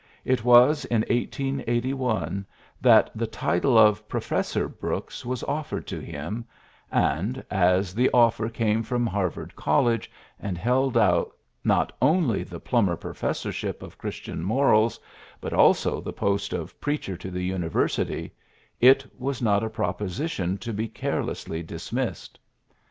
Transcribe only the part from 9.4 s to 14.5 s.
College, and held out not only the Plummer Professorship of Christian